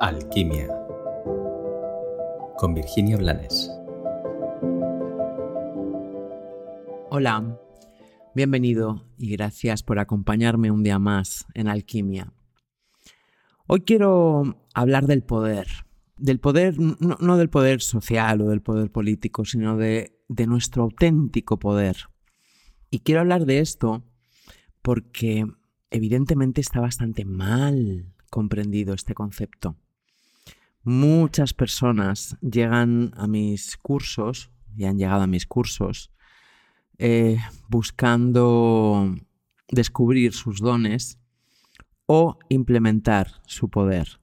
Alquimia 0.00 0.68
con 2.56 2.72
Virginia 2.72 3.16
Blanes. 3.16 3.68
Hola, 7.10 7.58
bienvenido 8.32 9.04
y 9.18 9.30
gracias 9.32 9.82
por 9.82 9.98
acompañarme 9.98 10.70
un 10.70 10.84
día 10.84 11.00
más 11.00 11.46
en 11.54 11.66
Alquimia. 11.66 12.32
Hoy 13.66 13.80
quiero 13.80 14.62
hablar 14.72 15.08
del 15.08 15.24
poder, 15.24 15.66
del 16.16 16.38
poder, 16.38 16.76
no, 16.78 17.36
del 17.36 17.50
poder 17.50 17.80
social 17.80 18.40
o 18.42 18.50
del 18.50 18.62
poder 18.62 18.92
político, 18.92 19.44
sino 19.44 19.76
de, 19.76 20.16
de 20.28 20.46
nuestro 20.46 20.84
auténtico 20.84 21.58
poder. 21.58 21.96
Y 22.88 23.00
quiero 23.00 23.22
hablar 23.22 23.46
de 23.46 23.58
esto 23.58 24.04
porque 24.80 25.44
evidentemente 25.90 26.60
está 26.60 26.78
bastante 26.78 27.24
mal 27.24 28.14
comprendido 28.30 28.94
este 28.94 29.14
concepto. 29.14 29.76
Muchas 30.82 31.54
personas 31.54 32.36
llegan 32.40 33.12
a 33.16 33.26
mis 33.26 33.76
cursos 33.76 34.50
y 34.76 34.84
han 34.84 34.98
llegado 34.98 35.22
a 35.22 35.26
mis 35.26 35.46
cursos 35.46 36.10
eh, 36.98 37.38
buscando 37.68 39.14
descubrir 39.70 40.32
sus 40.32 40.60
dones 40.60 41.18
o 42.06 42.38
implementar 42.48 43.40
su 43.46 43.68
poder. 43.68 44.20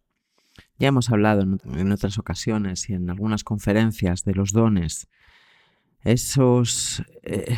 Ya 0.78 0.90
hemos 0.90 1.10
hablado 1.10 1.42
en, 1.42 1.92
otras 1.92 2.18
ocasiones 2.18 2.90
y 2.90 2.94
en 2.94 3.10
algunas 3.10 3.44
conferencias 3.44 4.26
de 4.26 4.34
los 4.34 4.52
dones. 4.52 5.08
Esos, 6.02 7.04
eh, 7.24 7.56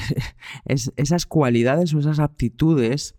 esas 0.65 1.25
cualidades 1.25 1.93
o 1.93 1.99
esas 1.99 2.19
aptitudes 2.19 3.15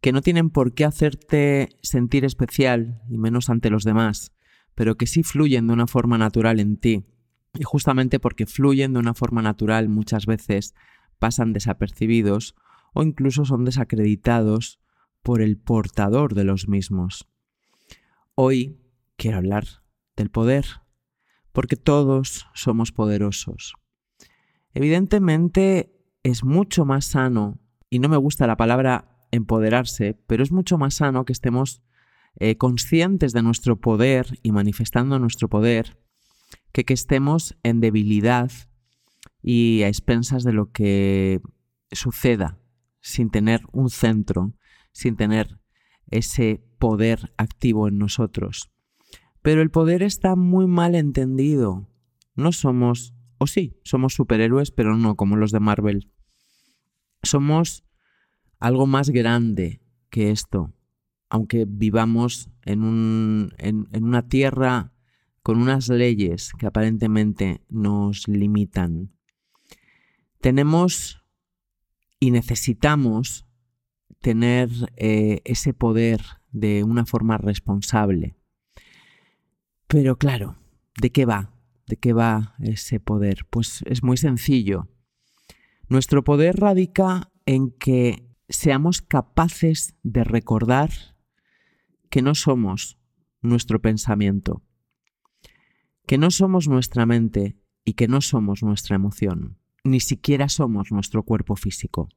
que 0.00 0.12
no 0.12 0.22
tienen 0.22 0.50
por 0.50 0.74
qué 0.74 0.84
hacerte 0.84 1.70
sentir 1.82 2.24
especial 2.24 3.02
y 3.08 3.18
menos 3.18 3.50
ante 3.50 3.70
los 3.70 3.82
demás, 3.82 4.32
pero 4.76 4.96
que 4.96 5.08
sí 5.08 5.24
fluyen 5.24 5.66
de 5.66 5.72
una 5.72 5.88
forma 5.88 6.18
natural 6.18 6.60
en 6.60 6.76
ti. 6.76 7.04
Y 7.54 7.64
justamente 7.64 8.20
porque 8.20 8.46
fluyen 8.46 8.92
de 8.92 9.00
una 9.00 9.14
forma 9.14 9.42
natural 9.42 9.88
muchas 9.88 10.26
veces 10.26 10.74
pasan 11.18 11.52
desapercibidos 11.52 12.54
o 12.92 13.02
incluso 13.02 13.44
son 13.44 13.64
desacreditados 13.64 14.78
por 15.22 15.40
el 15.40 15.56
portador 15.56 16.34
de 16.34 16.44
los 16.44 16.68
mismos. 16.68 17.26
Hoy 18.34 18.78
quiero 19.16 19.38
hablar 19.38 19.64
del 20.14 20.30
poder, 20.30 20.66
porque 21.52 21.76
todos 21.76 22.46
somos 22.54 22.92
poderosos. 22.92 23.74
Evidentemente 24.74 25.98
es 26.22 26.44
mucho 26.44 26.84
más 26.84 27.06
sano, 27.06 27.58
y 27.88 27.98
no 27.98 28.10
me 28.10 28.18
gusta 28.18 28.46
la 28.46 28.58
palabra 28.58 29.26
empoderarse, 29.30 30.20
pero 30.26 30.42
es 30.42 30.52
mucho 30.52 30.76
más 30.76 30.94
sano 30.94 31.24
que 31.24 31.32
estemos 31.32 31.82
eh, 32.38 32.56
conscientes 32.56 33.32
de 33.32 33.42
nuestro 33.42 33.80
poder 33.80 34.38
y 34.42 34.52
manifestando 34.52 35.18
nuestro 35.18 35.48
poder, 35.48 35.98
que 36.72 36.84
que 36.84 36.92
estemos 36.92 37.56
en 37.62 37.80
debilidad 37.80 38.50
y 39.42 39.82
a 39.82 39.88
expensas 39.88 40.44
de 40.44 40.52
lo 40.52 40.70
que 40.70 41.40
suceda, 41.92 42.58
sin 43.00 43.30
tener 43.30 43.62
un 43.72 43.88
centro, 43.88 44.52
sin 44.92 45.16
tener 45.16 45.60
ese 46.10 46.62
poder 46.78 47.32
activo 47.38 47.88
en 47.88 47.98
nosotros. 47.98 48.70
Pero 49.40 49.62
el 49.62 49.70
poder 49.70 50.02
está 50.02 50.36
muy 50.36 50.66
mal 50.66 50.94
entendido. 50.94 51.88
No 52.34 52.52
somos, 52.52 53.14
o 53.38 53.46
sí, 53.46 53.80
somos 53.82 54.14
superhéroes, 54.14 54.72
pero 54.72 54.96
no 54.96 55.16
como 55.16 55.36
los 55.36 55.52
de 55.52 55.60
Marvel. 55.60 56.12
Somos 57.22 57.84
algo 58.58 58.86
más 58.86 59.10
grande 59.10 59.80
que 60.10 60.30
esto 60.30 60.75
aunque 61.28 61.66
vivamos 61.68 62.50
en, 62.64 63.52
una 64.00 64.28
tierra 64.28 64.92
con 65.42 65.58
unas 65.58 65.88
leyes 65.88 66.52
que 66.58 66.66
aparentemente 66.66 67.62
nos 67.68 68.28
limitan. 68.28 69.12
Tenemos 70.40 71.22
y 72.18 72.30
necesitamos 72.30 73.46
tener 74.20 74.70
eh, 74.96 75.42
ese 75.44 75.72
poder 75.72 76.20
de 76.50 76.82
una 76.84 77.06
forma 77.06 77.38
responsable. 77.38 78.36
Pero 79.86 80.16
claro, 80.16 80.56
¿de 81.00 81.10
qué 81.10 81.26
va? 81.26 81.52
¿De 81.86 81.96
qué 81.96 82.12
va 82.12 82.56
ese 82.60 82.98
poder? 82.98 83.46
Pues 83.50 83.82
es 83.86 84.02
muy 84.02 84.16
sencillo. 84.16 84.88
Nuestro 85.88 86.24
poder 86.24 86.56
radica 86.56 87.30
en 87.44 87.70
que 87.70 88.26
seamos 88.48 89.02
capaces 89.02 89.94
de 90.02 90.24
recordar 90.24 90.90
que 92.10 92.22
no 92.22 92.34
somos 92.34 92.98
nuestro 93.40 93.80
pensamiento, 93.80 94.62
que 96.06 96.18
no 96.18 96.30
somos 96.30 96.68
nuestra 96.68 97.06
mente 97.06 97.56
y 97.84 97.94
que 97.94 98.08
no 98.08 98.20
somos 98.20 98.62
nuestra 98.62 98.96
emoción, 98.96 99.58
ni 99.84 100.00
siquiera 100.00 100.48
somos 100.48 100.90
nuestro 100.90 101.22
cuerpo 101.22 101.56
físico. 101.56 102.08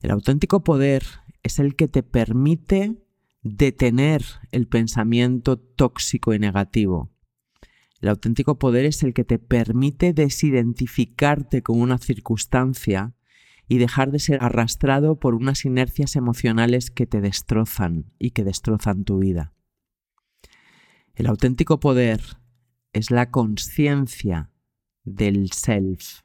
El 0.00 0.10
auténtico 0.10 0.64
poder 0.64 1.04
es 1.42 1.58
el 1.58 1.76
que 1.76 1.88
te 1.88 2.02
permite 2.02 3.04
detener 3.42 4.24
el 4.52 4.66
pensamiento 4.66 5.58
tóxico 5.58 6.34
y 6.34 6.38
negativo. 6.38 7.10
El 8.00 8.08
auténtico 8.08 8.58
poder 8.58 8.86
es 8.86 9.02
el 9.02 9.14
que 9.14 9.24
te 9.24 9.38
permite 9.38 10.12
desidentificarte 10.12 11.62
con 11.62 11.80
una 11.80 11.98
circunstancia 11.98 13.14
y 13.68 13.78
dejar 13.78 14.10
de 14.10 14.18
ser 14.18 14.42
arrastrado 14.42 15.18
por 15.18 15.34
unas 15.34 15.64
inercias 15.64 16.16
emocionales 16.16 16.90
que 16.90 17.06
te 17.06 17.20
destrozan 17.20 18.12
y 18.18 18.30
que 18.30 18.44
destrozan 18.44 19.04
tu 19.04 19.18
vida. 19.18 19.52
El 21.14 21.26
auténtico 21.26 21.80
poder 21.80 22.20
es 22.92 23.10
la 23.10 23.30
conciencia 23.30 24.50
del 25.04 25.50
self, 25.52 26.20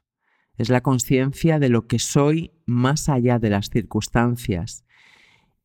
es 0.56 0.68
la 0.68 0.82
conciencia 0.82 1.58
de 1.58 1.68
lo 1.68 1.86
que 1.86 1.98
soy 1.98 2.52
más 2.66 3.08
allá 3.08 3.38
de 3.38 3.50
las 3.50 3.70
circunstancias 3.70 4.84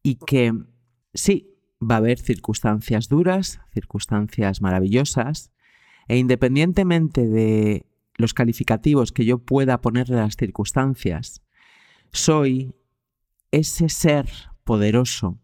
y 0.04 0.16
que 0.16 0.54
sí, 1.14 1.52
va 1.82 1.96
a 1.96 1.98
haber 1.98 2.20
circunstancias 2.20 3.10
duras, 3.10 3.60
circunstancias 3.74 4.62
maravillosas, 4.62 5.52
e 6.08 6.18
independientemente 6.18 7.28
de 7.28 7.88
los 8.18 8.34
calificativos 8.34 9.12
que 9.12 9.26
yo 9.26 9.40
pueda 9.40 9.82
ponerle 9.82 10.18
a 10.18 10.24
las 10.24 10.36
circunstancias, 10.36 11.42
soy 12.16 12.74
ese 13.52 13.90
ser 13.90 14.30
poderoso, 14.64 15.42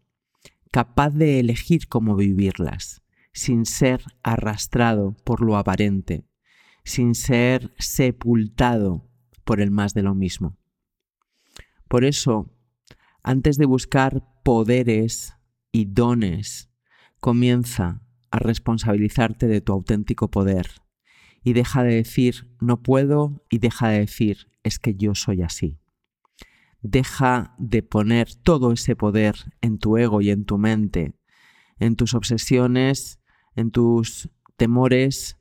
capaz 0.70 1.10
de 1.10 1.38
elegir 1.38 1.86
cómo 1.86 2.16
vivirlas, 2.16 3.02
sin 3.34 3.66
ser 3.66 4.02
arrastrado 4.22 5.14
por 5.24 5.42
lo 5.42 5.58
aparente, 5.58 6.24
sin 6.82 7.14
ser 7.14 7.72
sepultado 7.78 9.06
por 9.44 9.60
el 9.60 9.70
más 9.70 9.92
de 9.92 10.02
lo 10.02 10.14
mismo. 10.14 10.56
Por 11.88 12.04
eso, 12.04 12.50
antes 13.22 13.58
de 13.58 13.66
buscar 13.66 14.24
poderes 14.42 15.34
y 15.72 15.84
dones, 15.84 16.70
comienza 17.20 18.02
a 18.30 18.38
responsabilizarte 18.38 19.46
de 19.46 19.60
tu 19.60 19.72
auténtico 19.72 20.30
poder 20.30 20.68
y 21.44 21.52
deja 21.52 21.82
de 21.82 21.96
decir 21.96 22.56
no 22.60 22.82
puedo 22.82 23.44
y 23.50 23.58
deja 23.58 23.90
de 23.90 23.98
decir 23.98 24.48
es 24.62 24.78
que 24.78 24.94
yo 24.94 25.14
soy 25.14 25.42
así. 25.42 25.81
Deja 26.82 27.54
de 27.58 27.82
poner 27.82 28.34
todo 28.34 28.72
ese 28.72 28.96
poder 28.96 29.36
en 29.60 29.78
tu 29.78 29.96
ego 29.96 30.20
y 30.20 30.30
en 30.30 30.44
tu 30.44 30.58
mente, 30.58 31.14
en 31.78 31.96
tus 31.96 32.14
obsesiones, 32.14 33.20
en 33.54 33.70
tus 33.70 34.30
temores 34.56 35.38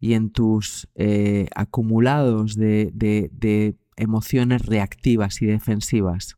y 0.00 0.14
en 0.14 0.30
tus 0.30 0.88
eh, 0.94 1.48
acumulados 1.54 2.56
de, 2.56 2.90
de 2.92 3.76
emociones 3.96 4.66
reactivas 4.66 5.40
y 5.42 5.46
defensivas. 5.46 6.36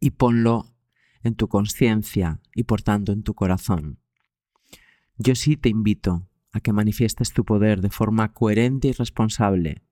Y 0.00 0.10
ponlo 0.10 0.74
en 1.22 1.34
tu 1.34 1.48
conciencia 1.48 2.40
y 2.54 2.64
por 2.64 2.82
tanto 2.82 3.12
en 3.12 3.22
tu 3.22 3.34
corazón. 3.34 3.98
Yo 5.16 5.34
sí 5.34 5.56
te 5.56 5.68
invito 5.68 6.28
a 6.52 6.60
que 6.60 6.72
manifiestes 6.72 7.32
tu 7.32 7.44
poder 7.44 7.80
de 7.80 7.90
forma 7.90 8.32
coherente 8.32 8.88
y 8.88 8.92
responsable, 8.92 9.82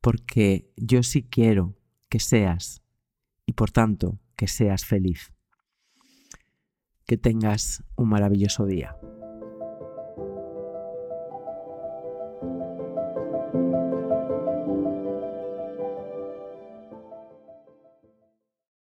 porque 0.00 0.70
yo 0.76 1.02
sí 1.02 1.22
quiero 1.22 1.76
que 2.08 2.20
seas 2.20 2.82
y 3.48 3.54
por 3.54 3.70
tanto 3.70 4.20
que 4.36 4.46
seas 4.46 4.84
feliz. 4.84 5.32
Que 7.06 7.16
tengas 7.16 7.82
un 7.96 8.10
maravilloso 8.10 8.66
día. 8.66 8.94